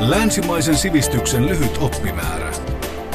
[0.00, 2.52] Länsimaisen sivistyksen lyhyt oppimäärä.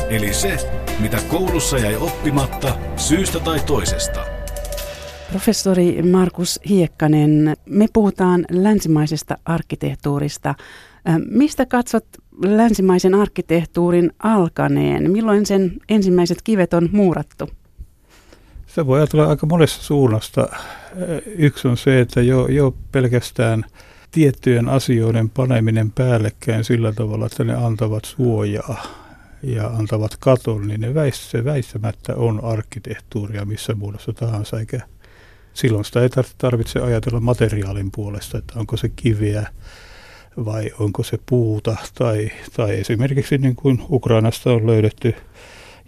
[0.10, 0.58] Eli se,
[1.00, 4.26] mitä koulussa jäi oppimatta syystä tai toisesta.
[5.32, 10.56] Professori Markus Hiekkanen, me puhutaan länsimaisesta arkkitehtuurista.
[11.30, 12.06] Mistä katsot
[12.46, 15.12] länsimaisen arkkitehtuurin alkaneen?
[15.12, 17.50] Milloin sen ensimmäiset kivet on muurattu?
[18.68, 20.48] Se voi ajatella aika monesta suunnasta.
[21.26, 23.66] Yksi on se, että jo, jo pelkästään
[24.12, 28.84] tiettyjen asioiden paneminen päällekkäin sillä tavalla, että ne antavat suojaa
[29.44, 34.80] ja antavat katon, niin ne väist, se väistämättä on arkkitehtuuria missä muodossa tahansa, eikä
[35.54, 39.48] silloin sitä ei tarvitse ajatella materiaalin puolesta, että onko se kiveä
[40.46, 45.16] vai onko se puuta tai, tai esimerkiksi niin kuin Ukrainasta on löydetty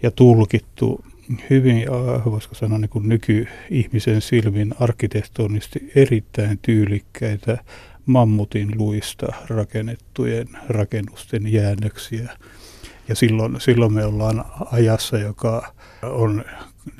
[0.02, 1.04] ja tulkittu
[1.50, 1.86] hyvin,
[2.24, 7.58] voisiko sanoa niin kuin nykyihmisen silmin arkkitehtonisesti erittäin tyylikkäitä
[8.06, 12.36] mammutin luista rakennettujen rakennusten jäännöksiä.
[13.08, 16.44] Ja silloin, silloin me ollaan ajassa, joka on
[16.90, 16.94] 40-30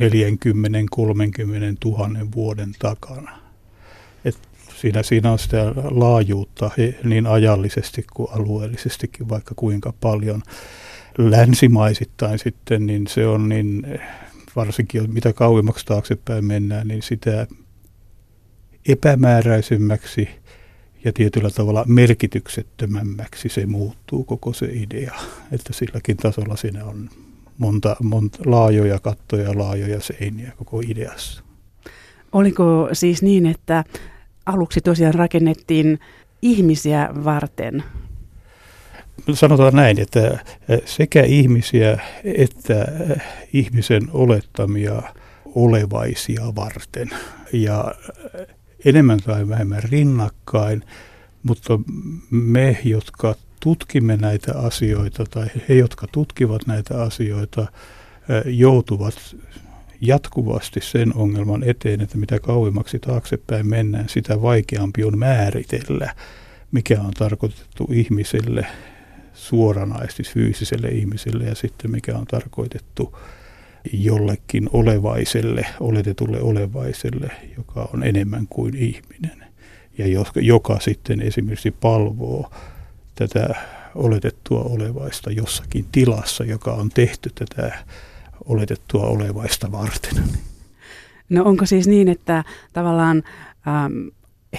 [1.81, 3.39] tuhannen vuoden takana.
[4.25, 4.39] Et
[4.77, 6.71] siinä, siinä on sitä laajuutta
[7.05, 10.43] niin ajallisesti kuin alueellisestikin vaikka kuinka paljon.
[11.19, 14.01] Länsimaisittain sitten, niin se on niin,
[14.57, 17.47] varsinkin mitä kauemmaksi taaksepäin mennään, niin sitä
[18.89, 20.29] epämääräisemmäksi–
[21.05, 25.15] ja tietyllä tavalla merkityksettömämmäksi se muuttuu koko se idea.
[25.53, 27.11] Että silläkin tasolla siinä on
[27.59, 31.43] monta, monta laajoja kattoja, laajoja seiniä koko ideassa.
[32.33, 33.85] Oliko siis niin, että
[34.47, 36.01] aluksi tosiaan rakennettiin
[36.43, 37.85] ihmisiä varten?
[39.35, 40.39] Sanotaan näin, että
[40.85, 42.87] sekä ihmisiä että
[43.53, 45.03] ihmisen olettamia
[45.55, 47.11] olevaisia varten.
[47.53, 47.95] Ja
[48.85, 50.85] enemmän tai vähemmän rinnakkain,
[51.43, 51.79] mutta
[52.31, 57.67] me, jotka tutkimme näitä asioita tai he, jotka tutkivat näitä asioita,
[58.45, 59.37] joutuvat
[60.01, 66.15] jatkuvasti sen ongelman eteen, että mitä kauemmaksi taaksepäin mennään, sitä vaikeampi on määritellä,
[66.73, 68.67] mikä on tarkoitettu ihmiselle
[69.35, 73.17] suoranaisesti fyysiselle ihmiselle ja sitten mikä on tarkoitettu
[73.93, 79.45] jollekin olevaiselle, oletetulle olevaiselle, joka on enemmän kuin ihminen
[79.99, 82.51] ja joka, joka sitten esimerkiksi palvoo
[83.15, 83.55] tätä
[83.95, 87.85] oletettua olevaista jossakin tilassa, joka on tehty tätä
[88.45, 90.25] oletettua olevaista varten.
[91.29, 93.23] No onko siis niin, että tavallaan
[93.69, 93.93] ähm,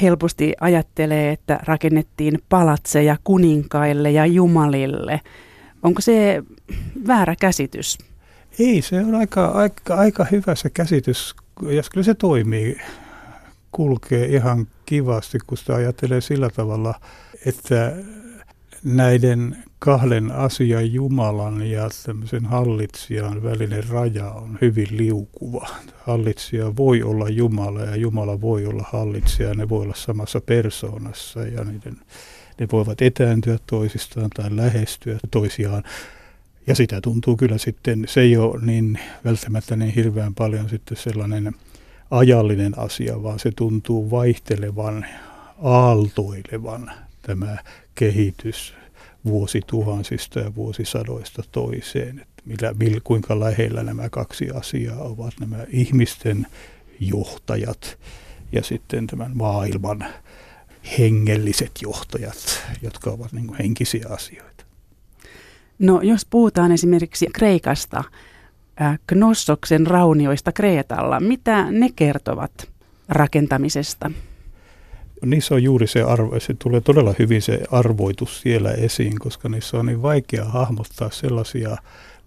[0.02, 5.22] helposti ajattelee, että rakennettiin palatseja kuninkaille ja jumalille.
[5.84, 6.44] Onko se
[7.08, 7.98] väärä käsitys?
[8.60, 11.36] Ei, se on aika, aika, aika hyvä se käsitys,
[11.70, 12.78] ja kyllä se toimii,
[13.72, 16.94] kulkee ihan kivasti, kun sitä ajattelee sillä tavalla,
[17.46, 17.96] että
[18.84, 25.68] näiden kahden asian Jumalan ja tämmöisen hallitsijan välinen raja on hyvin liukuva.
[26.04, 31.64] Hallitsija voi olla Jumala ja Jumala voi olla hallitsija, ne voi olla samassa persoonassa ja
[31.64, 31.98] niiden,
[32.60, 35.84] ne voivat etääntyä toisistaan tai lähestyä toisiaan.
[36.68, 41.54] Ja sitä tuntuu kyllä sitten, se ei ole niin välttämättä niin hirveän paljon sitten sellainen
[42.12, 45.06] ajallinen asia, vaan se tuntuu vaihtelevan,
[45.64, 47.58] aaltoilevan tämä
[47.96, 48.74] kehitys
[49.26, 52.20] vuosituhansista ja vuosisadoista toiseen.
[52.20, 56.48] Että millä, millä, kuinka lähellä nämä kaksi asiaa ovat, nämä ihmisten
[57.00, 57.98] johtajat
[58.52, 60.06] ja sitten tämän maailman
[61.00, 64.66] hengelliset johtajat, jotka ovat niin henkisiä asioita.
[65.80, 68.04] No jos puhutaan esimerkiksi Kreikasta,
[68.82, 72.70] äh, Knossoksen raunioista Kreetalla, mitä ne kertovat
[73.10, 74.12] rakentamisesta?
[75.26, 79.78] Niissä on juuri se arvo, se tulee todella hyvin se arvoitus siellä esiin, koska niissä
[79.78, 81.78] on niin vaikea hahmottaa sellaisia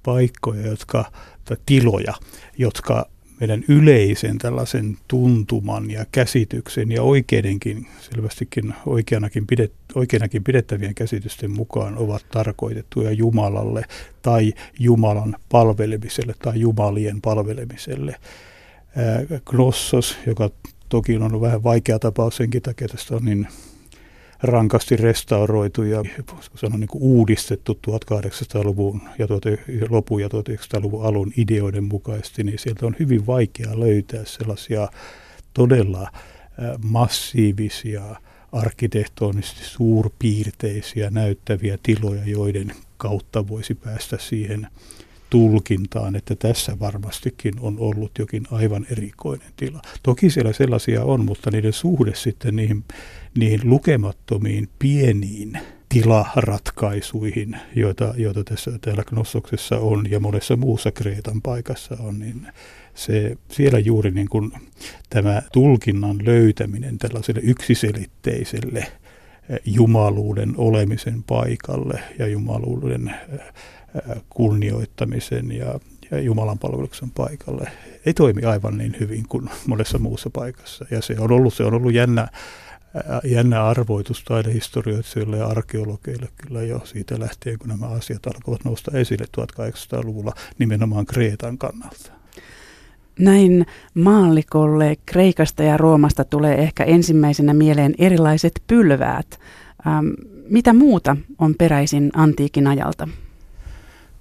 [0.02, 1.04] paikkoja, jotka,
[1.44, 2.14] tai tiloja,
[2.58, 3.06] jotka
[3.40, 11.98] meidän yleisen tällaisen tuntuman ja käsityksen ja oikeidenkin, selvästikin oikeanakin, pidet, oikeanakin pidettävien käsitysten mukaan
[11.98, 13.84] ovat tarkoitettuja Jumalalle
[14.22, 18.16] tai Jumalan palvelemiselle tai Jumalien palvelemiselle.
[19.44, 20.50] Knossos, joka
[20.88, 23.48] toki on vähän vaikea tapaus senkin takia, että on niin
[24.42, 26.02] rankasti restauroitu ja
[26.54, 29.26] sanoa, niin kuin uudistettu 1800-luvun ja
[29.88, 34.88] lopun ja 1900-luvun alun ideoiden mukaisesti, niin sieltä on hyvin vaikea löytää sellaisia
[35.54, 36.10] todella
[36.82, 38.16] massiivisia,
[38.52, 44.66] arkkitehtonisesti suurpiirteisiä näyttäviä tiloja, joiden kautta voisi päästä siihen
[45.30, 49.82] tulkintaan, että tässä varmastikin on ollut jokin aivan erikoinen tila.
[50.02, 52.84] Toki siellä sellaisia on, mutta niiden suhde sitten niihin,
[53.38, 55.58] niihin lukemattomiin pieniin
[55.88, 62.46] tilaratkaisuihin, joita, joita tässä täällä Knossoksessa on ja monessa muussa Kreetan paikassa on, niin
[62.94, 64.52] se, siellä juuri niin kuin
[65.10, 68.86] tämä tulkinnan löytäminen tällaiselle yksiselitteiselle
[69.64, 73.14] jumaluuden olemisen paikalle ja jumaluuden
[74.28, 75.80] kunnioittamisen ja,
[76.10, 77.70] ja Jumalan palveluksen paikalle
[78.06, 80.84] ei toimi aivan niin hyvin kuin monessa muussa paikassa.
[80.90, 82.28] Ja se on ollut, se on ollut jännä,
[83.24, 89.24] jännä arvoitus taidehistorioitsijoille ja arkeologeille kyllä jo siitä lähtien, kun nämä asiat alkoivat nousta esille
[89.40, 92.12] 1800-luvulla nimenomaan Kreetan kannalta.
[93.18, 99.40] Näin maallikolle Kreikasta ja Roomasta tulee ehkä ensimmäisenä mieleen erilaiset pylväät.
[99.86, 100.06] Ähm,
[100.48, 103.08] mitä muuta on peräisin antiikin ajalta?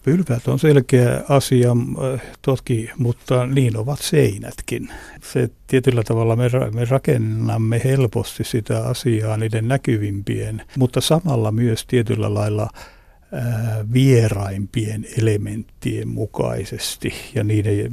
[0.07, 4.89] Pylväät on selkeä asia äh, toki, mutta niin ovat seinätkin.
[5.23, 12.33] Se tietyllä tavalla me, me rakennamme helposti sitä asiaa niiden näkyvimpien, mutta samalla myös tietyllä
[12.33, 17.89] lailla äh, vieraimpien elementtien mukaisesti ja, niiden,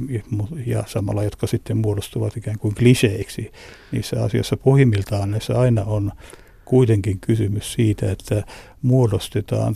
[0.65, 3.51] ja samalla, jotka sitten muodostuvat ikään kuin kliseiksi
[3.91, 4.57] niissä asioissa.
[4.57, 6.11] Pohjimmiltaan näissä aina on
[6.65, 8.43] kuitenkin kysymys siitä, että
[8.81, 9.75] muodostetaan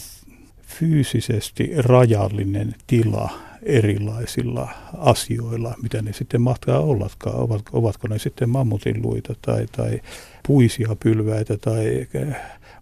[0.70, 3.30] fyysisesti rajallinen tila
[3.64, 7.36] erilaisilla asioilla, mitä ne sitten mahtaa ollakaan.
[7.36, 10.02] Ovat, ovatko ne sitten mammutin luita tai, tai
[10.48, 12.36] puisia pylväitä tai eh,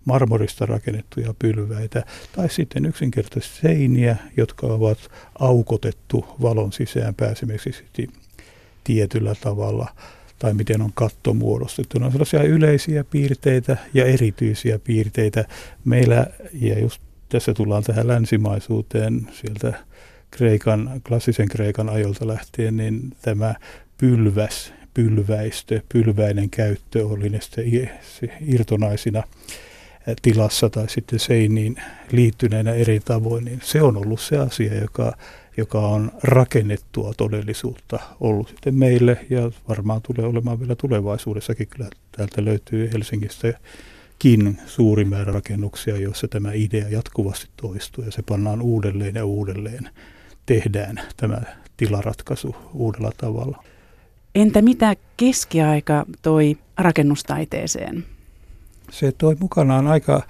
[0.05, 2.03] marmorista rakennettuja pylväitä
[2.35, 4.97] tai sitten yksinkertaisesti seiniä, jotka ovat
[5.39, 8.09] aukotettu valon sisään pääsemiseksi
[8.83, 9.87] tietyllä tavalla
[10.39, 11.99] tai miten on katto muodostettu.
[11.99, 15.45] Ne on sellaisia yleisiä piirteitä ja erityisiä piirteitä
[15.85, 19.73] meillä, ja just tässä tullaan tähän länsimaisuuteen sieltä
[20.31, 23.55] Kreikan, klassisen Kreikan ajolta lähtien, niin tämä
[23.97, 27.89] pylväs, pylväistö, pylväinen käyttö oli ne sitten
[28.47, 29.23] irtonaisina
[30.21, 31.75] tilassa tai sitten seiniin
[32.11, 35.13] liittyneenä eri tavoin, niin se on ollut se asia, joka,
[35.57, 41.67] joka on rakennettua todellisuutta ollut sitten meille ja varmaan tulee olemaan vielä tulevaisuudessakin.
[41.67, 43.53] Kyllä täältä löytyy Helsingistä
[44.19, 49.89] kin suuri määrä rakennuksia, joissa tämä idea jatkuvasti toistuu ja se pannaan uudelleen ja uudelleen.
[50.45, 51.41] Tehdään tämä
[51.77, 53.63] tilaratkaisu uudella tavalla.
[54.35, 58.05] Entä mitä keskiaika toi rakennustaiteeseen?
[58.91, 60.21] Se toi mukanaan aika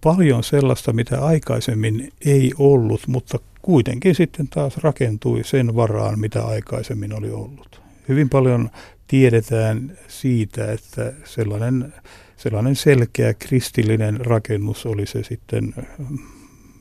[0.00, 7.14] paljon sellaista, mitä aikaisemmin ei ollut, mutta kuitenkin sitten taas rakentui sen varaan, mitä aikaisemmin
[7.14, 7.80] oli ollut.
[8.08, 8.70] Hyvin paljon
[9.06, 11.94] tiedetään siitä, että sellainen
[12.40, 15.74] sellainen selkeä kristillinen rakennus, oli se sitten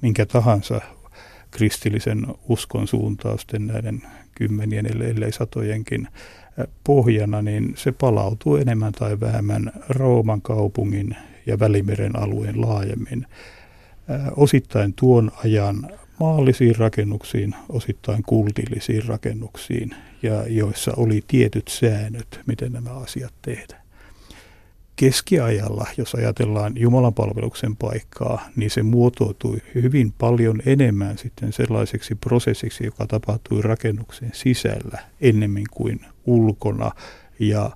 [0.02, 0.82] minkä tahansa
[1.52, 4.02] kristillisen uskon suuntausten näiden
[4.36, 6.08] kymmenien, ellei satojenkin
[6.84, 11.16] pohjana, niin se palautuu enemmän tai vähemmän Rooman kaupungin
[11.46, 13.26] ja Välimeren alueen laajemmin.
[14.36, 15.90] Osittain tuon ajan
[16.20, 23.79] maallisiin rakennuksiin, osittain kultillisiin rakennuksiin, ja joissa oli tietyt säännöt, miten nämä asiat tehdään
[25.00, 32.86] keskiajalla, jos ajatellaan Jumalan palveluksen paikkaa, niin se muotoutui hyvin paljon enemmän sitten sellaiseksi prosessiksi,
[32.86, 36.92] joka tapahtui rakennuksen sisällä ennemmin kuin ulkona
[37.40, 37.72] ja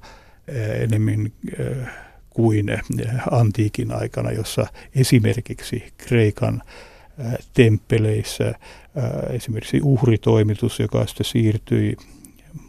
[0.47, 1.87] eh, enemmän eh,
[2.29, 2.81] kuin eh,
[3.31, 6.63] antiikin aikana, jossa esimerkiksi Kreikan
[7.53, 8.53] temppeleissä
[9.29, 11.97] esimerkiksi uhritoimitus, joka sitten siirtyi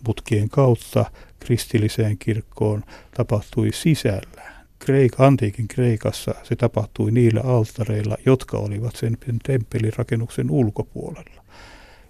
[0.07, 1.05] mutkien kautta
[1.41, 2.85] kristilliseen kirkkoon,
[3.17, 4.44] tapahtui sisällä.
[4.85, 11.45] Kreik, antiikin Kreikassa se tapahtui niillä altareilla, jotka olivat sen temppelirakennuksen ulkopuolella.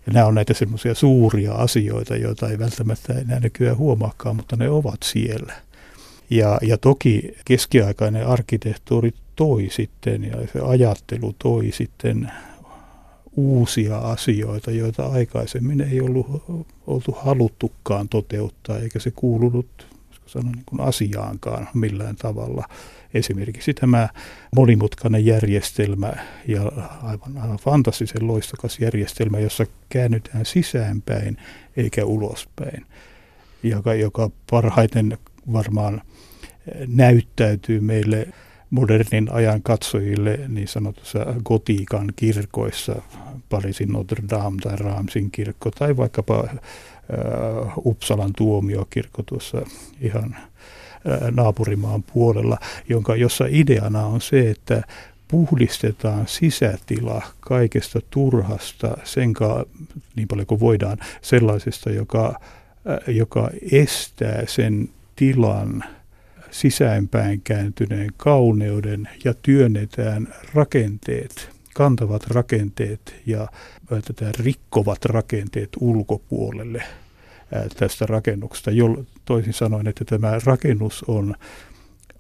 [0.07, 4.71] Ja nämä on näitä semmoisia suuria asioita, joita ei välttämättä enää nykyään huomaakaan, mutta ne
[4.71, 5.53] ovat siellä.
[6.31, 12.33] Ja, ja toki keskiaikainen arkkitehtuuri toi sitten ja se ajattelu toi sitten
[13.37, 16.27] uusia asioita, joita aikaisemmin ei ollut
[16.87, 19.94] oltu haluttukaan toteuttaa, eikä se kuulunut
[20.27, 22.65] sanoa niin kuin asiaankaan millään tavalla.
[23.15, 24.09] Esimerkiksi tämä
[24.57, 26.13] monimutkainen järjestelmä
[26.49, 26.63] ja
[27.03, 31.37] aivan, aivan fantastisen loistokas järjestelmä, jossa käännytään sisäänpäin
[31.77, 32.87] eikä ulospäin,
[33.63, 35.19] joka, joka parhaiten
[35.53, 36.03] varmaan
[36.87, 38.29] näyttäytyy meille
[38.71, 43.03] modernin ajan katsojille niin sanotussa gotiikan kirkoissa,
[43.49, 46.49] Pariisin Notre Dame tai Raamsin kirkko tai vaikkapa
[47.85, 49.63] Uppsalan tuomiokirkko tuossa
[50.01, 50.37] ihan
[51.31, 52.59] naapurimaan puolella,
[52.89, 54.83] jonka, jossa ideana on se, että
[55.29, 59.65] puhdistetaan sisätila kaikesta turhasta, senka,
[60.17, 62.41] niin paljon kuin voidaan, sellaisesta, joka,
[63.07, 65.85] joka estää sen tilan
[66.51, 73.49] sisäänpäin kääntyneen kauneuden ja työnnetään rakenteet, kantavat rakenteet ja
[73.89, 76.83] tätä rikkovat rakenteet ulkopuolelle
[77.77, 78.71] tästä rakennuksesta.
[79.25, 81.35] Toisin sanoen, että tämä rakennus on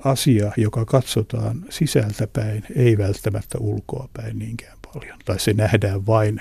[0.04, 5.18] asia, joka katsotaan sisältäpäin, ei välttämättä ulkoapäin niinkään paljon.
[5.24, 6.40] Tai se nähdään vain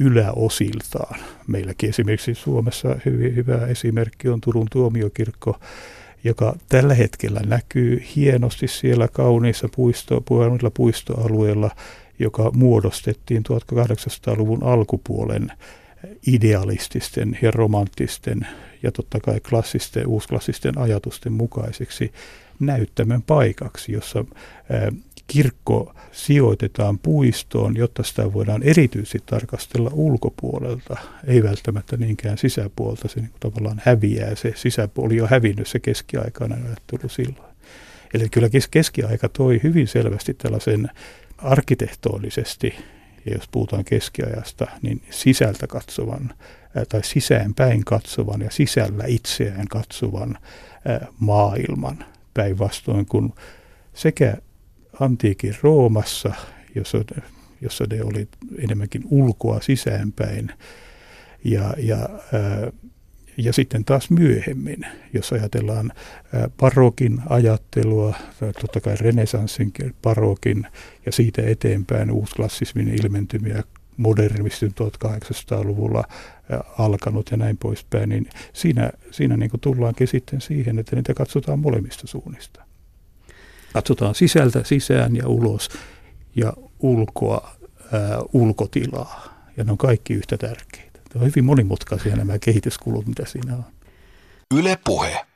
[0.00, 1.20] yläosiltaan.
[1.46, 5.60] Meilläkin esimerkiksi Suomessa hyvin hyvä esimerkki on Turun tuomiokirkko,
[6.24, 10.22] joka tällä hetkellä näkyy hienosti siellä kauniissa puisto,
[10.74, 11.70] puistoalueella,
[12.18, 15.52] joka muodostettiin 1800-luvun alkupuolen
[16.26, 18.46] idealististen ja romanttisten
[18.82, 22.12] ja totta kai klassisten, uusklassisten ajatusten mukaiseksi
[22.60, 24.24] näyttämön paikaksi, jossa
[25.26, 30.96] kirkko sijoitetaan puistoon, jotta sitä voidaan erityisesti tarkastella ulkopuolelta,
[31.26, 33.08] ei välttämättä niinkään sisäpuolta.
[33.08, 37.54] Se niin tavallaan häviää, se sisäpuoli on hävinnyt se keskiaikainen ajattelu silloin.
[38.14, 40.90] Eli kyllä keskiaika toi hyvin selvästi tällaisen
[41.38, 42.74] arkkitehtoonisesti,
[43.26, 46.34] ja jos puhutaan keskiajasta, niin sisältä katsovan
[46.88, 50.38] tai sisäänpäin katsovan ja sisällä itseään katsovan
[51.20, 52.04] maailman.
[52.34, 53.32] Päinvastoin kuin
[53.94, 54.36] sekä
[55.00, 56.32] antiikin Roomassa,
[56.74, 56.98] jossa,
[57.60, 58.28] jossa ne oli
[58.58, 60.52] enemmänkin ulkoa sisäänpäin,
[61.44, 62.08] ja, ja,
[63.38, 65.92] ja sitten taas myöhemmin, jos ajatellaan
[66.56, 68.14] parokin ajattelua,
[68.60, 70.66] totta kai renesanssin parokin
[71.06, 73.62] ja siitä eteenpäin uusklassismin ilmentymiä
[73.96, 74.74] modernismin
[75.06, 76.04] 1800-luvulla
[76.78, 81.58] alkanut ja näin poispäin, niin siinä, siinä niin kuin tullaankin sitten siihen, että niitä katsotaan
[81.58, 82.64] molemmista suunnista.
[83.72, 85.68] Katsotaan sisältä sisään ja ulos
[86.36, 87.56] ja ulkoa
[87.92, 89.38] ää, ulkotilaa.
[89.56, 90.87] Ja ne on kaikki yhtä tärkeitä.
[91.14, 93.64] On hyvin monimutkaisia nämä kehityskulut, mitä siinä on.
[94.54, 95.26] Yle puhe.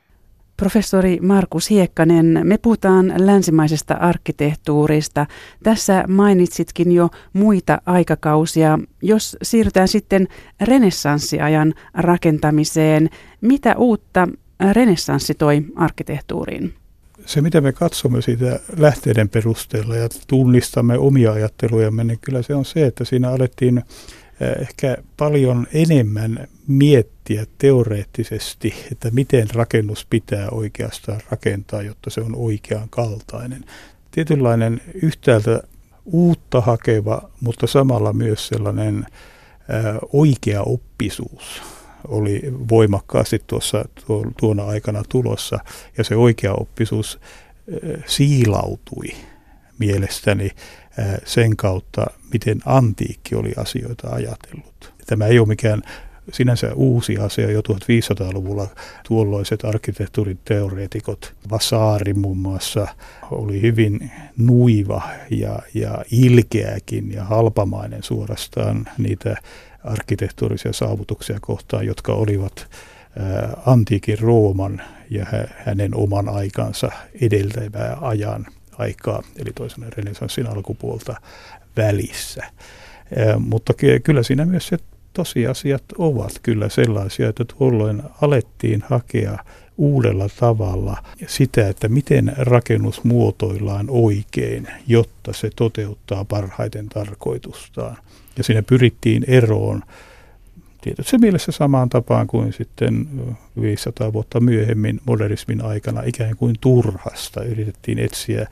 [0.57, 5.25] Professori Markus Hiekkanen, me puhutaan länsimaisesta arkkitehtuurista.
[5.63, 8.79] Tässä mainitsitkin jo muita aikakausia.
[9.01, 10.27] Jos siirrytään sitten
[10.61, 13.09] renessanssiajan rakentamiseen,
[13.41, 14.27] mitä uutta
[14.71, 16.73] renessanssi toi arkkitehtuuriin?
[17.25, 22.65] Se, mitä me katsomme siitä lähteiden perusteella ja tunnistamme omia ajattelujamme, niin kyllä se on
[22.65, 23.83] se, että siinä alettiin
[24.61, 32.89] ehkä paljon enemmän miettiä teoreettisesti, että miten rakennus pitää oikeastaan rakentaa, jotta se on oikean
[32.89, 33.65] kaltainen.
[34.11, 35.63] Tietynlainen yhtäältä
[36.05, 39.05] uutta hakeva, mutta samalla myös sellainen
[40.13, 41.61] oikea oppisuus
[42.07, 43.85] oli voimakkaasti tuossa
[44.39, 45.59] tuona aikana tulossa,
[45.97, 47.19] ja se oikea oppisuus
[48.05, 49.07] siilautui
[49.79, 50.49] mielestäni
[51.25, 54.93] sen kautta, miten antiikki oli asioita ajatellut.
[55.05, 55.81] Tämä ei ole mikään
[56.31, 57.51] sinänsä uusi asia.
[57.51, 58.67] Jo 1500-luvulla
[59.07, 62.87] tuolloiset arkkitehtuuriteoreetikot, Vasari muun muassa,
[63.31, 69.35] oli hyvin nuiva ja, ja ilkeäkin ja halpamainen suorastaan niitä
[69.83, 72.67] arkkitehtuurisia saavutuksia kohtaan, jotka olivat
[73.65, 75.25] antiikin Rooman ja
[75.65, 78.45] hänen oman aikansa edeltävää ajan
[78.77, 81.15] aikaa, eli toisena renesanssin alkupuolta
[81.77, 82.43] välissä.
[83.39, 84.77] Mutta kyllä siinä myös se
[85.13, 89.37] tosiasiat ovat kyllä sellaisia, että tuolloin alettiin hakea
[89.77, 97.97] uudella tavalla sitä, että miten rakennus muotoillaan oikein, jotta se toteuttaa parhaiten tarkoitustaan.
[98.37, 99.83] Ja siinä pyrittiin eroon
[100.83, 103.07] tietysti mielessä samaan tapaan kuin sitten
[103.61, 107.43] 500 vuotta myöhemmin modernismin aikana ikään kuin turhasta.
[107.43, 108.47] Yritettiin etsiä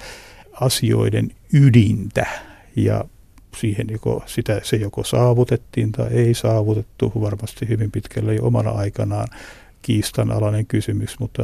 [0.61, 2.25] asioiden ydintä
[2.75, 3.05] ja
[3.57, 9.27] siihen joko, sitä, se joko saavutettiin tai ei saavutettu varmasti hyvin pitkälle jo omana aikanaan
[9.81, 11.43] kiistanalainen kysymys mutta,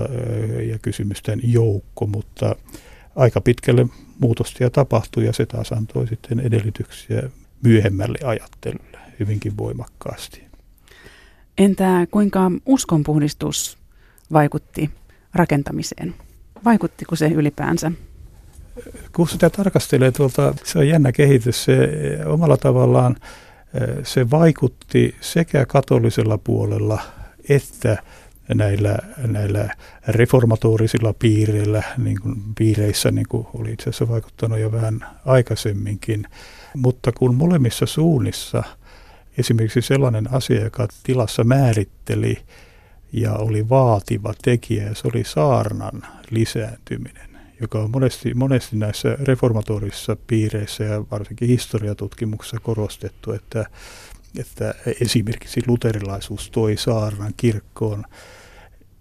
[0.72, 2.56] ja kysymysten joukko, mutta
[3.16, 3.86] aika pitkälle
[4.20, 7.24] muutostia tapahtui ja se taas antoi sitten edellytyksiä
[7.64, 10.47] myöhemmälle ajattelulle hyvinkin voimakkaasti.
[11.58, 13.78] Entä kuinka uskonpuhdistus
[14.34, 14.90] vaikutti
[15.34, 16.16] rakentamiseen?
[16.66, 17.92] Vaikuttiko se ylipäänsä?
[19.12, 21.64] Kun sitä tarkastelee tuolta, se on jännä kehitys.
[21.64, 21.90] Se
[22.26, 23.16] omalla tavallaan
[24.04, 27.02] se vaikutti sekä katolisella puolella
[27.50, 28.04] että
[28.54, 28.98] näillä,
[29.28, 29.70] näillä
[30.08, 36.26] reformatorisilla piireillä, niin kuin piireissä niin kuin oli itse asiassa vaikuttanut jo vähän aikaisemminkin.
[36.76, 38.64] Mutta kun molemmissa suunnissa–
[39.38, 42.38] esimerkiksi sellainen asia, joka tilassa määritteli
[43.14, 47.30] ja oli vaativa tekijä, ja se oli saarnan lisääntyminen,
[47.62, 53.66] joka on monesti, monesti näissä reformatorisissa piireissä ja varsinkin historiatutkimuksessa korostettu, että,
[54.40, 58.04] että esimerkiksi luterilaisuus toi saarnan kirkkoon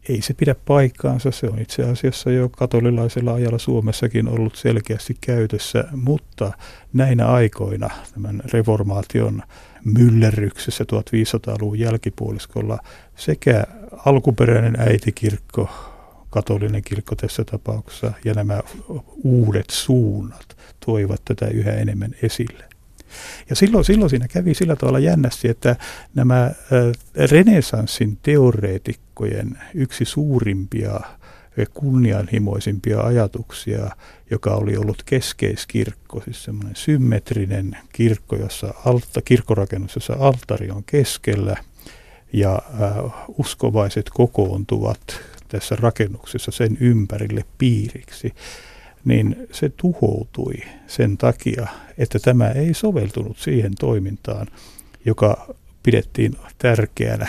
[0.09, 1.31] ei se pidä paikkaansa.
[1.31, 6.53] Se on itse asiassa jo katolilaisella ajalla Suomessakin ollut selkeästi käytössä, mutta
[6.93, 9.43] näinä aikoina tämän reformaation
[9.85, 12.79] myllerryksessä 1500-luvun jälkipuoliskolla
[13.17, 13.65] sekä
[14.05, 15.69] alkuperäinen äitikirkko,
[16.31, 18.61] katolinen kirkko tässä tapauksessa, ja nämä
[19.25, 22.76] uudet suunnat toivat tätä yhä enemmän esille.
[23.51, 25.77] Ja silloin, silloin siinä kävi sillä tavalla jännästi, että
[26.15, 26.51] nämä
[27.31, 31.01] renesanssin teoreetikkojen yksi suurimpia
[31.75, 33.91] kunnianhimoisimpia ajatuksia,
[34.31, 41.57] joka oli ollut keskeiskirkko, siis semmoinen symmetrinen kirkko, jossa alta, kirkkorakennus, jossa altari on keskellä
[42.33, 42.63] ja
[43.39, 45.01] uskovaiset kokoontuvat
[45.49, 48.35] tässä rakennuksessa sen ympärille piiriksi
[49.07, 50.55] niin se tuhoutui
[50.87, 51.67] sen takia,
[51.99, 54.47] että tämä ei soveltunut siihen toimintaan,
[55.05, 57.29] joka pidettiin tärkeänä.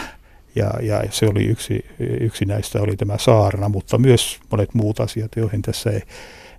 [0.56, 5.32] Ja, ja se oli yksi, yksi näistä oli tämä saarna, mutta myös monet muut asiat,
[5.36, 6.02] joihin tässä ei,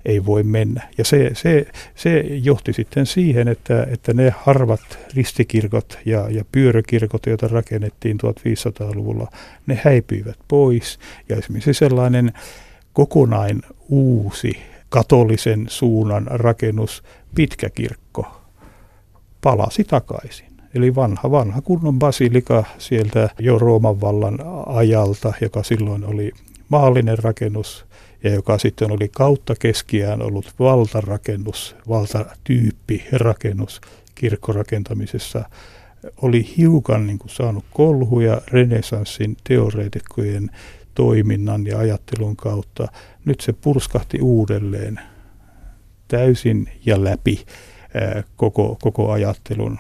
[0.05, 0.89] ei voi mennä.
[0.99, 7.27] Ja se, se, se johti sitten siihen, että, että ne harvat ristikirkot ja, ja pyörökirkot,
[7.27, 9.31] joita rakennettiin 1500-luvulla,
[9.67, 10.99] ne häipyivät pois.
[11.29, 12.33] Ja esimerkiksi sellainen
[12.93, 17.03] kokonain uusi katolisen suunnan rakennus,
[17.35, 18.27] pitkä kirkko,
[19.41, 20.49] palasi takaisin.
[20.75, 26.33] Eli vanha, vanha kunnon basilika sieltä jo Rooman vallan ajalta, joka silloin oli
[26.69, 27.87] maallinen rakennus
[28.25, 33.81] ja joka sitten oli kautta keskiään ollut valtarakennus, valtatyyppi rakennus
[34.15, 35.45] kirkkorakentamisessa,
[36.23, 40.51] oli hiukan niin kuin saanut kolhuja renesanssin teoreetikkojen
[40.99, 42.89] toiminnan ja ajattelun kautta.
[43.25, 45.01] Nyt se purskahti uudelleen
[46.09, 47.45] täysin ja läpi
[48.37, 49.79] koko, koko ajattelun.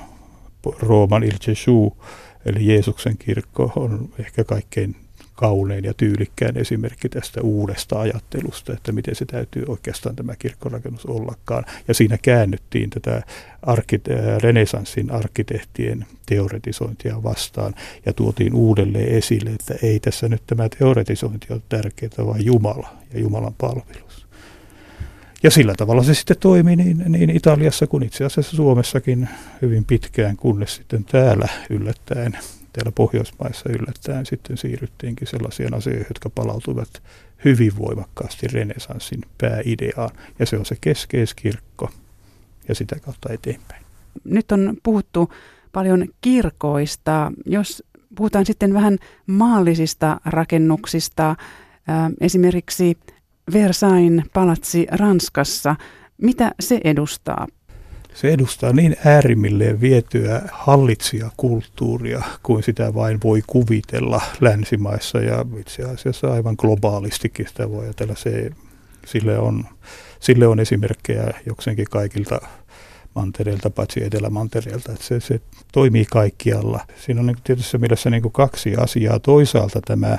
[0.78, 1.96] Rooman Il Gesù,
[2.44, 4.96] eli Jeesuksen kirkko, on ehkä kaikkein
[5.38, 11.64] kaunein ja tyylikkään esimerkki tästä uudesta ajattelusta, että miten se täytyy oikeastaan tämä kirkkorakennus ollakaan.
[11.88, 13.22] Ja siinä käännyttiin tätä
[13.66, 17.74] arkit- äh, renesanssin arkkitehtien teoretisointia vastaan
[18.06, 23.20] ja tuotiin uudelleen esille, että ei tässä nyt tämä teoretisointi ole tärkeää, vaan Jumala ja
[23.20, 24.26] Jumalan palvelus.
[25.42, 29.28] Ja sillä tavalla se sitten toimi niin, niin Italiassa kuin itse asiassa Suomessakin
[29.62, 32.38] hyvin pitkään, kunnes sitten täällä yllättäen
[32.78, 37.02] täällä Pohjoismaissa yllättäen sitten siirryttiinkin sellaisiin asioihin, jotka palautuivat
[37.44, 40.10] hyvin voimakkaasti renesanssin pääideaan.
[40.38, 41.90] Ja se on se keskeiskirkko
[42.68, 43.84] ja sitä kautta eteenpäin.
[44.24, 45.32] Nyt on puhuttu
[45.72, 47.32] paljon kirkoista.
[47.46, 47.82] Jos
[48.16, 51.36] puhutaan sitten vähän maallisista rakennuksista,
[52.20, 52.98] esimerkiksi
[53.52, 55.76] Versailles palatsi Ranskassa,
[56.22, 57.46] mitä se edustaa?
[58.20, 66.32] Se edustaa niin äärimmilleen vietyä hallitsijakulttuuria kuin sitä vain voi kuvitella länsimaissa ja itse asiassa
[66.32, 68.14] aivan globaalistikin sitä voi ajatella.
[68.14, 68.50] Se,
[69.06, 69.64] sille, on,
[70.20, 72.40] sille on esimerkkejä jokseenkin kaikilta
[73.14, 74.92] mantereilta, paitsi etelämantereilta.
[74.92, 75.40] Että se, se
[75.72, 76.80] toimii kaikkialla.
[77.06, 79.18] Siinä on niin tietysti mielessä niin kaksi asiaa.
[79.18, 80.18] Toisaalta tämä,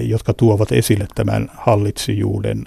[0.00, 2.64] jotka tuovat esille tämän hallitsijuuden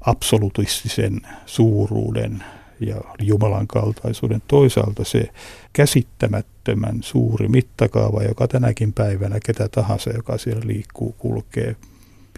[0.00, 2.44] absolutistisen suuruuden
[2.80, 4.42] ja Jumalan kaltaisuuden.
[4.48, 5.28] Toisaalta se
[5.72, 11.76] käsittämättömän suuri mittakaava, joka tänäkin päivänä ketä tahansa, joka siellä liikkuu, kulkee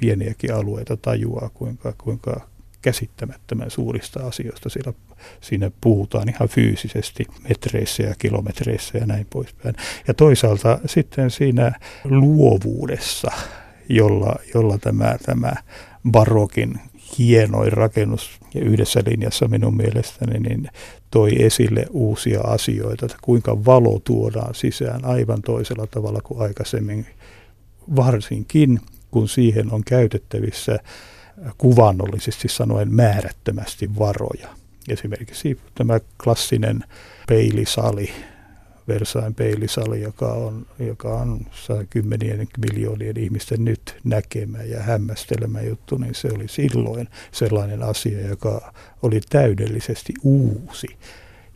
[0.01, 2.41] pieniäkin alueita, tajuaa, kuinka, kuinka
[2.83, 4.93] käsittämättömän suurista asioista siellä,
[5.41, 9.75] siinä puhutaan ihan fyysisesti metreissä ja kilometreissä ja näin poispäin.
[10.09, 11.73] Ja toisaalta sitten siinä
[12.05, 13.31] luovuudessa,
[13.89, 15.53] jolla, jolla tämä, tämä
[16.11, 16.81] barokin
[17.19, 20.69] hienoin rakennus ja yhdessä linjassa minun mielestäni niin
[21.11, 27.07] toi esille uusia asioita, että kuinka valo tuodaan sisään aivan toisella tavalla kuin aikaisemmin,
[27.97, 30.79] varsinkin kun siihen on käytettävissä
[31.59, 34.49] kuvannollisesti sanoen määrättömästi varoja.
[34.89, 36.85] Esimerkiksi tämä klassinen
[37.29, 38.11] peilisali,
[38.89, 41.47] Versain peilisali, joka on, joka on
[41.91, 48.73] kymmenien miljoonien ihmisten nyt näkemä ja hämmästelemä juttu, niin se oli silloin sellainen asia, joka
[49.03, 50.87] oli täydellisesti uusi.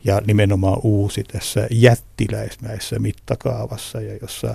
[0.03, 4.53] Ja nimenomaan uusi tässä jättiläismäisessä mittakaavassa ja jossa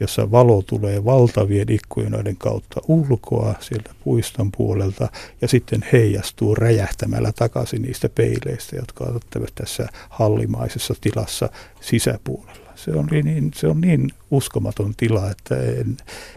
[0.00, 5.08] jossa valo tulee valtavien ikkunoiden kautta ulkoa sieltä puiston puolelta
[5.40, 11.48] ja sitten heijastuu räjähtämällä takaisin niistä peileistä, jotka ovat tässä hallimaisessa tilassa
[11.80, 12.64] sisäpuolella.
[12.74, 15.96] Se on niin, se on niin uskomaton tila, että en,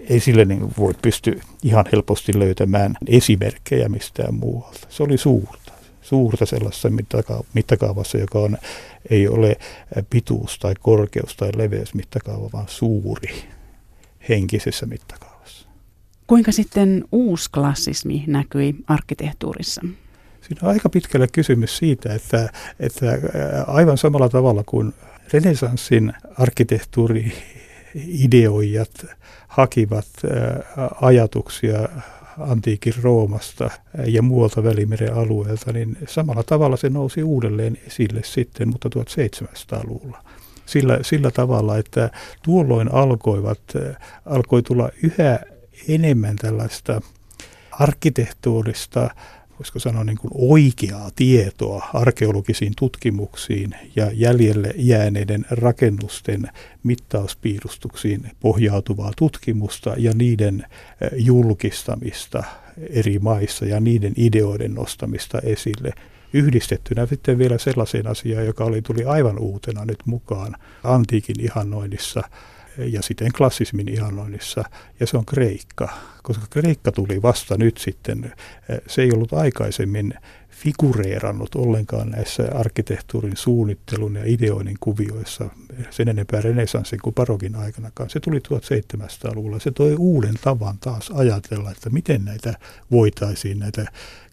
[0.10, 4.88] ei sille niin voi pysty ihan helposti löytämään esimerkkejä mistään muualta.
[4.90, 5.67] Se oli suurta
[6.08, 6.90] suurta sellaisessa
[7.54, 8.58] mittakaavassa, joka on,
[9.10, 9.56] ei ole
[10.10, 13.44] pituus tai korkeus tai leveys mittakaava, vaan suuri
[14.30, 15.68] henkisessä mittakaavassa.
[16.28, 19.82] Kuinka sitten uusklassismi näkyi arkkitehtuurissa?
[20.42, 23.06] Siinä on aika pitkälle kysymys siitä, että, että
[23.68, 24.94] aivan samalla tavalla kuin
[25.34, 29.06] renesanssin arkkitehtuuri-ideoijat
[29.48, 30.08] hakivat
[31.02, 31.90] ajatuksia
[32.40, 33.70] antiikin Roomasta
[34.06, 40.24] ja muualta Välimeren alueelta, niin samalla tavalla se nousi uudelleen esille sitten, mutta 1700-luvulla.
[40.66, 42.12] Sillä, sillä tavalla, että
[42.44, 43.60] tuolloin alkoivat,
[44.26, 45.40] alkoi tulla yhä
[45.88, 47.02] enemmän tällaista
[47.72, 49.10] arkkitehtuurista
[49.60, 56.50] voisiko sanoa niin kuin oikeaa tietoa arkeologisiin tutkimuksiin ja jäljelle jääneiden rakennusten
[56.84, 60.66] mittauspiirustuksiin pohjautuvaa tutkimusta ja niiden
[61.16, 62.44] julkistamista
[62.90, 65.94] eri maissa ja niiden ideoiden nostamista esille.
[66.34, 72.24] Yhdistettynä sitten vielä sellaiseen asiaan, joka oli, tuli aivan uutena nyt mukaan antiikin ihannoinnissa–
[72.78, 74.64] ja siten klassismin ihannoinnissa,
[75.00, 75.90] ja se on Kreikka,
[76.24, 78.34] koska Kreikka tuli vasta nyt sitten,
[78.88, 80.14] se ei ollut aikaisemmin
[80.58, 85.50] figureerannut ollenkaan näissä arkkitehtuurin suunnittelun ja ideoinnin kuvioissa
[85.90, 88.10] sen enempää renesanssin kuin parokin aikanakaan.
[88.10, 89.60] Se tuli 1700-luvulla.
[89.60, 92.54] Se toi uuden tavan taas ajatella, että miten näitä
[92.92, 93.86] voitaisiin näitä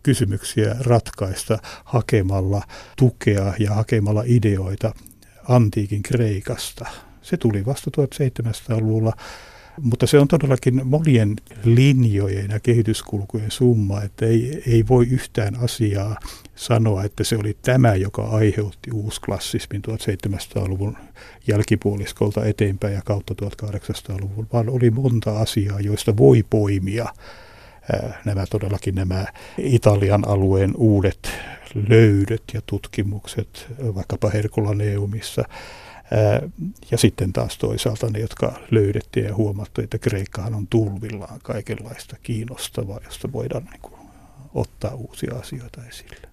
[0.03, 2.63] kysymyksiä ratkaista hakemalla
[2.97, 4.95] tukea ja hakemalla ideoita
[5.49, 6.87] antiikin Kreikasta–
[7.25, 9.13] se tuli vasta 1700-luvulla,
[9.81, 16.17] mutta se on todellakin monien linjojen ja kehityskulkujen summa, että ei, ei voi yhtään asiaa
[16.55, 20.97] sanoa, että se oli tämä, joka aiheutti uusklassismin 1700-luvun
[21.47, 27.07] jälkipuoliskolta eteenpäin ja kautta 1800-luvun, vaan oli monta asiaa, joista voi poimia.
[28.25, 29.25] Nämä todellakin nämä
[29.59, 31.31] Italian alueen uudet
[31.89, 35.45] löydöt ja tutkimukset, vaikkapa Herkulaneumissa,
[36.91, 43.01] ja sitten taas toisaalta ne, jotka löydettiin ja huomattu, että Kreikkahan on tulvillaan kaikenlaista kiinnostavaa,
[43.05, 43.95] josta voidaan niin kuin
[44.55, 46.29] ottaa uusia asioita esille.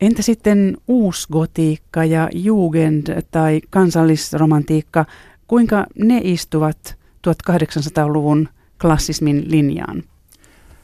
[0.00, 5.04] Entä sitten uusgotiikka ja jugend tai kansallisromantiikka,
[5.46, 8.48] kuinka ne istuvat 1800-luvun
[8.80, 10.02] klassismin linjaan?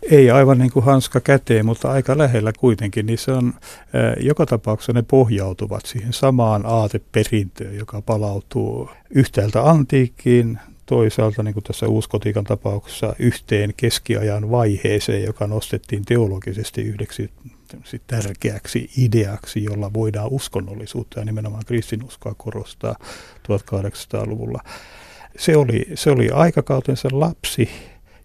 [0.02, 3.54] Ei aivan niin kuin hanska käteen, mutta aika lähellä kuitenkin, niin se on,
[4.20, 11.88] joka tapauksessa ne pohjautuvat siihen samaan aateperintöön, joka palautuu yhtäältä antiikkiin, toisaalta niin kuin tässä
[11.88, 17.30] uuskotiikan tapauksessa yhteen keskiajan vaiheeseen, joka nostettiin teologisesti yhdeksi
[18.06, 22.96] tärkeäksi ideaksi, jolla voidaan uskonnollisuutta ja nimenomaan kristinuskoa korostaa
[23.48, 24.60] 1800-luvulla.
[25.38, 27.68] Se oli, se oli aikakautensa lapsi,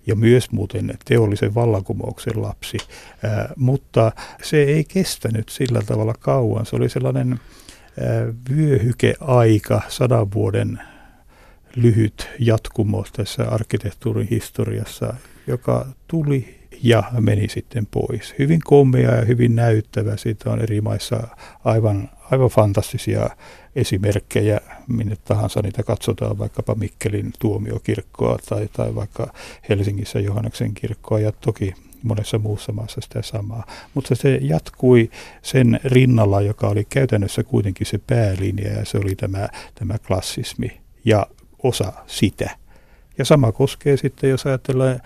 [0.08, 2.78] ja myös muuten teollisen vallankumouksen lapsi,
[3.24, 4.12] ää, mutta
[4.44, 6.66] se ei kestänyt sillä tavalla kauan.
[6.66, 7.40] Se oli sellainen
[8.00, 10.80] ää, vyöhykeaika, sadan vuoden
[11.76, 15.14] lyhyt jatkumo tässä arkkitehtuurin historiassa,
[15.48, 18.36] joka tuli ja meni sitten pois.
[18.40, 20.18] Hyvin komea ja hyvin näyttävä.
[20.18, 21.28] Siitä on eri maissa
[21.64, 23.30] aivan, aivan fantastisia
[23.76, 29.34] esimerkkejä, minne tahansa niitä katsotaan, vaikkapa Mikkelin tuomiokirkkoa tai, tai vaikka
[29.70, 33.66] Helsingissä Johanneksen kirkkoa ja toki monessa muussa maassa sitä samaa.
[33.94, 35.10] Mutta se jatkui
[35.42, 41.28] sen rinnalla, joka oli käytännössä kuitenkin se päälinja ja se oli tämä, tämä klassismi ja
[41.64, 42.65] osa sitä.
[43.18, 45.00] Ja sama koskee sitten, jos ajatellaan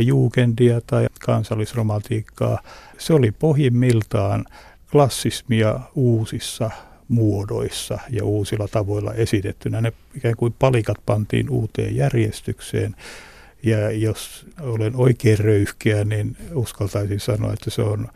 [0.00, 2.58] juukendia tai kansallisromantiikkaa.
[2.98, 4.44] Se oli pohjimmiltaan
[4.92, 6.70] klassismia uusissa
[7.08, 9.80] muodoissa ja uusilla tavoilla esitettynä.
[9.80, 12.96] Ne ikään kuin palikat pantiin uuteen järjestykseen.
[13.62, 18.08] Ja jos olen oikein röyhkeä, niin uskaltaisin sanoa, että se on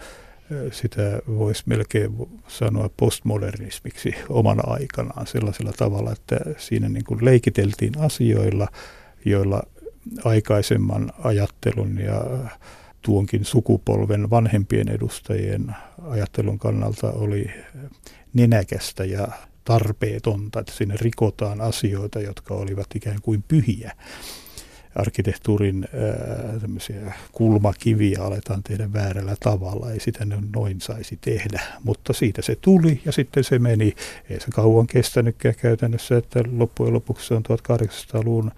[0.73, 2.11] sitä voisi melkein
[2.49, 8.69] sanoa postmodernismiksi omana aikanaan sellaisella tavalla, että siinä niin kuin leikiteltiin asioilla,
[9.27, 9.63] joilla
[10.25, 12.25] aikaisemman ajattelun ja
[13.03, 15.75] tuonkin sukupolven vanhempien edustajien
[16.09, 17.51] ajattelun kannalta oli
[18.35, 19.29] nenäkästä ja
[19.65, 23.93] tarpeetonta, että sinne rikotaan asioita, jotka olivat ikään kuin pyhiä.
[24.95, 25.89] Arkkitehtuurin
[27.05, 33.01] ää, kulmakiviä aletaan tehdä väärällä tavalla, ei sitä noin saisi tehdä, mutta siitä se tuli
[33.05, 33.95] ja sitten se meni.
[34.31, 38.53] Ei se kauan kestänytkään käytännössä, että loppujen lopuksi se on 1800-luvun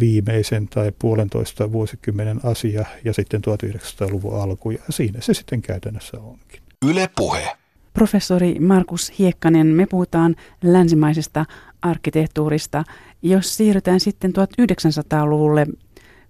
[0.00, 6.60] viimeisen tai puolentoista vuosikymmenen asia ja sitten 1900-luvun alku ja siinä se sitten käytännössä onkin.
[6.88, 7.56] Yle puhe.
[7.92, 11.44] Professori Markus Hiekkanen, me puhutaan länsimaisesta
[11.82, 12.84] arkkitehtuurista.
[13.22, 15.66] Jos siirrytään sitten 1900-luvulle,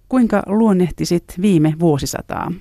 [0.09, 2.51] kuinka luonnehtisit viime vuosisataa?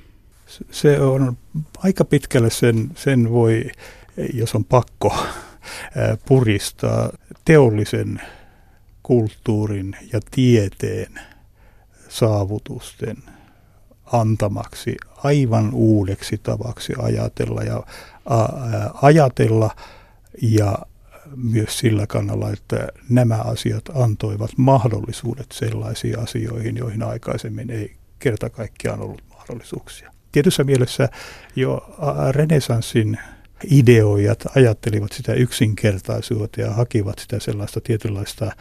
[0.71, 1.37] Se on
[1.79, 3.65] aika pitkälle sen, sen voi,
[4.33, 5.17] jos on pakko,
[6.29, 7.11] puristaa
[7.45, 8.21] teollisen
[9.05, 11.21] kulttuurin ja tieteen
[12.09, 13.17] saavutusten
[14.13, 17.83] antamaksi aivan uudeksi tavaksi ajatella ja
[18.27, 18.45] a,
[19.03, 19.71] ajatella
[20.43, 20.79] ja
[21.37, 29.01] myös sillä kannalla, että nämä asiat antoivat mahdollisuudet sellaisiin asioihin, joihin aikaisemmin ei kerta kaikkiaan
[29.01, 30.13] ollut mahdollisuuksia.
[30.33, 31.09] Tietyssä mielessä
[31.57, 31.97] jo
[32.31, 33.19] renesanssin
[33.71, 38.53] ideoijat ajattelivat sitä yksinkertaisuutta ja hakivat sitä sellaista tietynlaista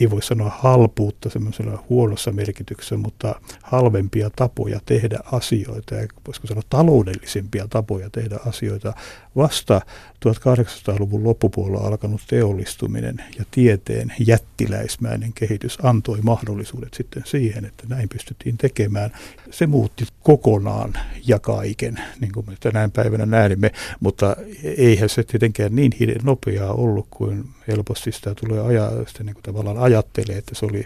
[0.00, 6.62] ei voi sanoa halpuutta semmoisella huonossa merkityksessä, mutta halvempia tapoja tehdä asioita ja voisiko sanoa
[6.70, 8.94] taloudellisempia tapoja tehdä asioita.
[9.36, 9.80] Vasta
[10.26, 18.58] 1800-luvun loppupuolella alkanut teollistuminen ja tieteen jättiläismäinen kehitys antoi mahdollisuudet sitten siihen, että näin pystyttiin
[18.58, 19.10] tekemään.
[19.50, 20.92] Se muutti kokonaan
[21.26, 27.06] ja kaiken, niin kuin me tänään päivänä näimme, mutta eihän se tietenkään niin nopeaa ollut
[27.10, 30.84] kuin helposti sitä tulee ajaa, sitä niin kuin tavallaan ajattelee, että se oli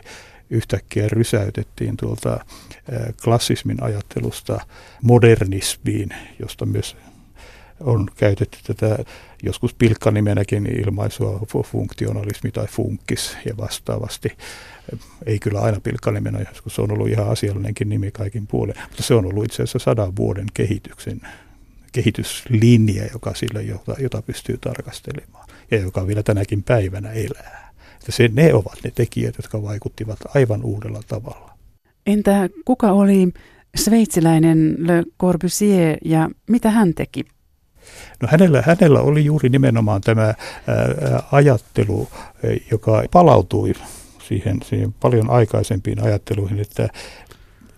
[0.50, 2.44] yhtäkkiä rysäytettiin tuolta
[3.24, 4.61] klassismin ajattelusta
[5.03, 6.96] modernismiin, josta myös
[7.81, 9.05] on käytetty tätä
[9.42, 14.33] joskus pilkkanimenäkin ilmaisua funktionalismi tai funkkis ja vastaavasti.
[15.26, 19.14] Ei kyllä aina pilkkanimenä, joskus se on ollut ihan asiallinenkin nimi kaikin puolen, mutta se
[19.14, 21.20] on ollut itse asiassa sadan vuoden kehityksen
[21.92, 27.69] kehityslinja, joka sille, jota, jota pystyy tarkastelemaan ja joka vielä tänäkin päivänä elää.
[28.01, 31.51] Että se, ne ovat ne tekijät, jotka vaikuttivat aivan uudella tavalla.
[32.07, 33.33] Entä kuka oli
[33.77, 37.25] sveitsiläinen Le Corbusier ja mitä hän teki?
[38.23, 40.35] No hänellä, hänellä oli juuri nimenomaan tämä ää,
[41.33, 42.09] ajattelu,
[42.71, 43.73] joka palautui
[44.29, 46.89] siihen, siihen paljon aikaisempiin ajatteluihin, että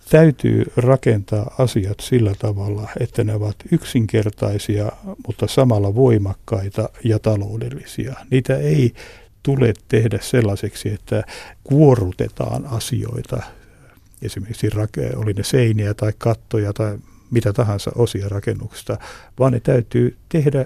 [0.09, 4.91] täytyy rakentaa asiat sillä tavalla, että ne ovat yksinkertaisia,
[5.27, 8.13] mutta samalla voimakkaita ja taloudellisia.
[8.31, 8.93] Niitä ei
[9.43, 11.23] tule tehdä sellaiseksi, että
[11.63, 13.43] kuorutetaan asioita,
[14.21, 14.69] esimerkiksi
[15.15, 16.97] oli ne seiniä tai kattoja tai
[17.31, 18.97] mitä tahansa osia rakennuksesta,
[19.39, 20.65] vaan ne täytyy tehdä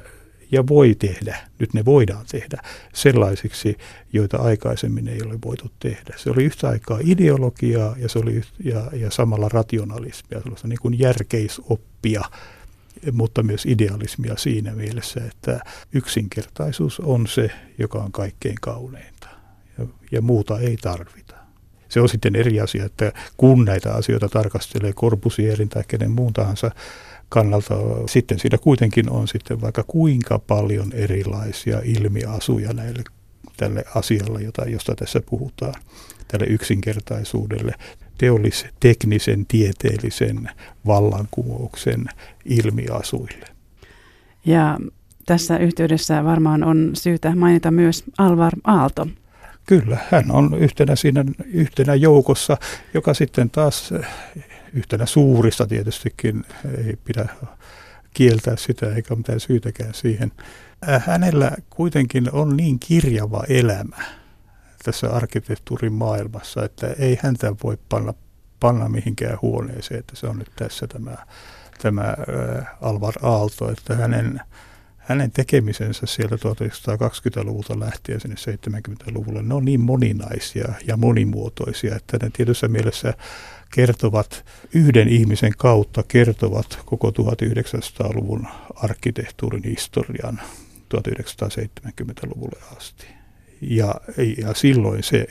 [0.51, 2.61] ja voi tehdä, nyt ne voidaan tehdä
[2.93, 3.77] sellaisiksi,
[4.13, 6.13] joita aikaisemmin ei ole voitu tehdä.
[6.17, 10.99] Se oli yhtä aikaa ideologiaa ja, se oli ja, ja samalla rationalismia, sellaista niin kuin
[10.99, 12.21] järkeisoppia,
[13.11, 15.59] mutta myös idealismia siinä mielessä, että
[15.93, 19.27] yksinkertaisuus on se, joka on kaikkein kauneinta
[19.77, 21.35] ja, ja muuta ei tarvita.
[21.89, 26.71] Se on sitten eri asia, että kun näitä asioita tarkastelee Corbusierin tai kenen muun tahansa
[27.29, 27.75] kannalta
[28.09, 33.03] sitten siinä kuitenkin on sitten vaikka kuinka paljon erilaisia ilmiasuja näille
[33.57, 35.73] tälle asialle, jota, josta tässä puhutaan,
[36.27, 37.73] tälle yksinkertaisuudelle,
[38.17, 40.49] teollis-teknisen, tieteellisen
[40.85, 42.05] vallankumouksen
[42.45, 43.47] ilmiasuille.
[44.45, 44.77] Ja
[45.25, 49.07] tässä yhteydessä varmaan on syytä mainita myös Alvar Aalto.
[49.65, 52.57] Kyllä, hän on yhtenä siinä yhtenä joukossa,
[52.93, 53.93] joka sitten taas
[54.73, 56.45] yhtenä suurista tietystikin,
[56.87, 57.25] ei pidä
[58.13, 60.31] kieltää sitä eikä mitään syytäkään siihen.
[61.05, 63.97] Hänellä kuitenkin on niin kirjava elämä
[64.87, 68.13] tässä arkkitehtuurin maailmassa, että ei häntä voi panna,
[68.59, 71.17] panna mihinkään huoneeseen, että se on nyt tässä tämä,
[71.81, 74.41] tämä äh, Alvar Aalto, että hänen
[74.97, 82.29] hänen tekemisensä sieltä 1920-luvulta lähtien sinne 70-luvulle, ne on niin moninaisia ja monimuotoisia, että ne
[82.33, 83.13] tietyssä mielessä
[83.73, 90.41] kertovat yhden ihmisen kautta, kertovat koko 1900-luvun arkkitehtuurin historian
[90.95, 93.16] 1970-luvulle asti.
[93.61, 93.95] Ja,
[94.37, 95.27] ja silloin se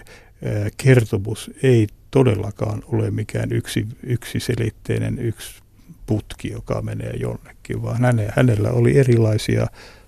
[0.76, 5.62] kertomus ei todellakaan ole mikään yksi, yksiselitteinen, yksi
[6.06, 7.98] putki, joka menee jonnekin, vaan
[8.34, 9.66] hänellä oli erilaisia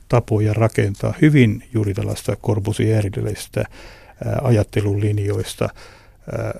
[0.09, 3.65] tapoja rakentaa hyvin juuri tällaista korbusierillisistä
[4.43, 5.69] ajattelulinjoista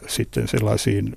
[0.07, 1.16] sitten sellaisiin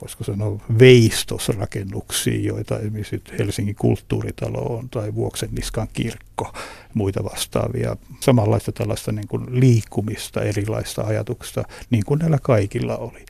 [0.00, 6.52] voisiko sanoa, veistosrakennuksiin, joita esimerkiksi Helsingin kulttuuritalo on tai Vuoksenniskan kirkko,
[6.94, 7.96] muita vastaavia.
[8.20, 13.26] Samanlaista tällaista niin kuin liikkumista, erilaista ajatuksista, niin kuin näillä kaikilla oli.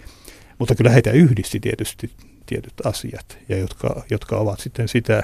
[0.58, 2.10] Mutta kyllä heitä yhdisti tietysti
[2.46, 5.22] tietyt asiat, ja jotka, jotka ovat sitten sitä,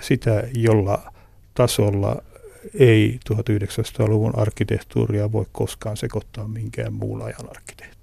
[0.00, 1.12] sitä, jolla
[1.54, 2.22] tasolla
[2.74, 8.01] ei 1900-luvun arkkitehtuuria voi koskaan sekoittaa minkään muun ajan arkkitehtuuriin.